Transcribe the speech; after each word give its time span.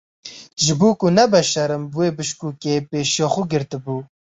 Ji 0.63 0.73
bo 0.79 0.89
ku 0.99 1.07
nebe 1.15 1.41
şerm 1.51 1.83
bi 1.91 1.95
wê 1.97 2.07
bişkokê 2.17 2.75
pêşiya 2.89 3.27
xwe 3.33 3.43
girtibû. 3.51 3.97